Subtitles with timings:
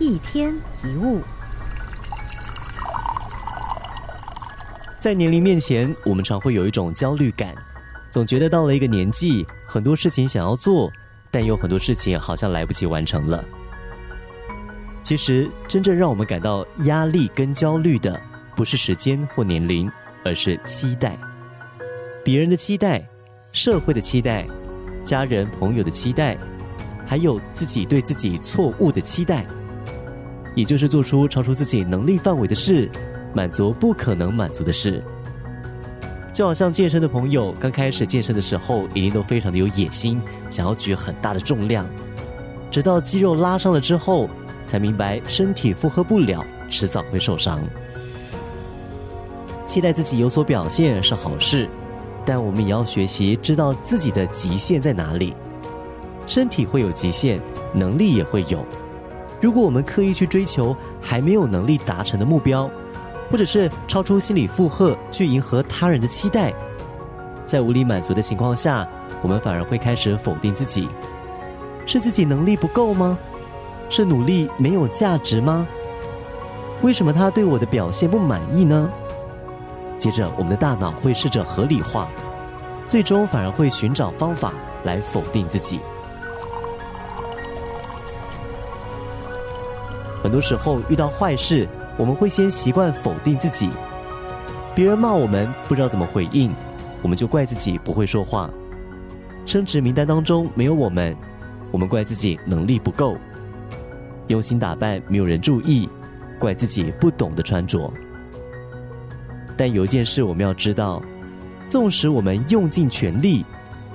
[0.00, 1.20] 一天一物，
[4.98, 7.54] 在年龄面前，我们常会有一种焦虑感，
[8.10, 10.90] 总觉得到了一个年纪，很多事情想要做，
[11.30, 13.44] 但有很多事情好像来不及完成了。
[15.02, 18.18] 其实，真正让我们感到压力跟焦虑的，
[18.56, 19.92] 不是时间或年龄，
[20.24, 21.14] 而是期待。
[22.24, 23.06] 别人的期待、
[23.52, 24.46] 社会的期待、
[25.04, 26.38] 家人朋友的期待，
[27.06, 29.44] 还有自己对自己错误的期待，
[30.54, 32.90] 也就是做出超出自己能力范围的事，
[33.32, 35.02] 满足不可能满足的事。
[36.32, 41.86] 就好像健身的朋友，刚开始健身的时候，一定都非常的有野心，想要举很大的重量，
[42.70, 44.28] 直到肌肉拉伤了之后。
[44.66, 47.60] 才明白，身体负荷不了，迟早会受伤。
[49.66, 51.68] 期待自己有所表现是好事，
[52.24, 55.34] 但我们也要学习知道自己的极限在哪里。
[56.24, 57.40] 身体会有极限，
[57.74, 58.64] 能力也会有。
[59.40, 62.70] 如果我们刻意去追求还没有能力达成的目标，
[63.30, 66.52] 或者是超出心理负荷去迎合他人的期待，
[67.46, 68.86] 在无力满足的情况下，
[69.22, 70.88] 我们反而会开始否定自己。
[71.86, 73.18] 是自己能力不够吗？
[73.88, 75.66] 是努力没有价值吗？
[76.82, 78.90] 为什么他对我的表现不满意呢？
[79.98, 82.08] 接着，我们的大脑会试着合理化，
[82.86, 84.52] 最终反而会寻找方法
[84.84, 85.80] 来否定自己。
[90.30, 93.68] 很多时候遇到坏事，我们会先习惯否定自己。
[94.76, 96.54] 别人骂我们不知道怎么回应，
[97.02, 98.48] 我们就怪自己不会说话。
[99.44, 101.16] 升职名单当中没有我们，
[101.72, 103.16] 我们怪自己能力不够。
[104.28, 105.88] 用心打扮，没有人注意，
[106.38, 107.92] 怪自己不懂得穿着。
[109.56, 111.02] 但有一件事我们要知道：
[111.68, 113.44] 纵使我们用尽全力，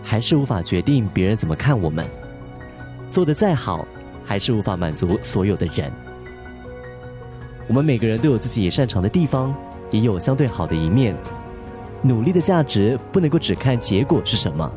[0.00, 2.06] 还是无法决定别人怎么看我们。
[3.08, 3.84] 做的再好，
[4.24, 5.90] 还是无法满足所有的人。
[7.70, 9.54] 我们每个人都有自己擅长的地方，
[9.92, 11.14] 也有相对好的一面。
[12.02, 14.68] 努力的价值不能够只看结果是什么，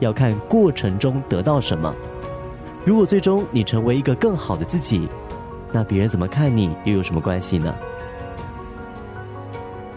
[0.00, 1.94] 要看过程中得到什么。
[2.84, 5.08] 如果最终你成为一个更好的自己，
[5.72, 7.74] 那别人怎么看你又有什么关系呢？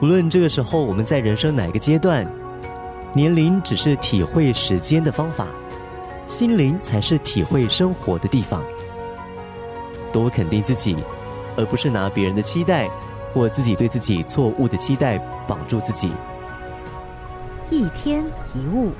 [0.00, 2.24] 无论这个时候我们在人生哪个阶段，
[3.12, 5.48] 年龄只是体会时间的方法，
[6.28, 8.62] 心灵才是体会生活的地方。
[10.12, 10.96] 多肯定自己，
[11.56, 12.88] 而不是拿别人的期待
[13.32, 16.12] 或自己对自己错误的期待绑住自己。
[17.70, 18.92] 一天一物。